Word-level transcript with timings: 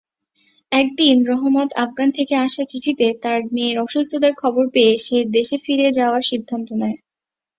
একদিন 0.71 1.15
রহমত 1.25 1.69
আফগান 1.83 2.09
থেকে 2.17 2.33
আসা 2.37 2.63
চিঠিতে 2.63 3.07
তার 3.23 3.39
মেয়ের 3.51 3.77
অসুস্থতার 3.79 4.33
খবর 4.41 4.63
পেয়ে 4.73 4.93
সে 5.05 5.17
দেশে 5.35 5.57
ফিরে 5.65 5.87
যাওয়ার 5.97 6.23
সিদ্ধান্ত 6.31 6.69
নেয়। 6.81 6.97